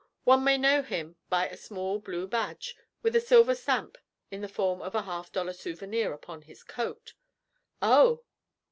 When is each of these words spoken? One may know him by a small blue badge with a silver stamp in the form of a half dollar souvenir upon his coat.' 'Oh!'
One 0.23 0.43
may 0.43 0.57
know 0.57 0.81
him 0.81 1.17
by 1.29 1.47
a 1.47 1.55
small 1.55 1.99
blue 1.99 2.27
badge 2.27 2.75
with 3.03 3.15
a 3.15 3.21
silver 3.21 3.53
stamp 3.53 3.99
in 4.31 4.41
the 4.41 4.47
form 4.47 4.81
of 4.81 4.95
a 4.95 5.03
half 5.03 5.31
dollar 5.31 5.53
souvenir 5.53 6.11
upon 6.11 6.41
his 6.41 6.63
coat.' 6.63 7.13
'Oh!' 7.83 8.23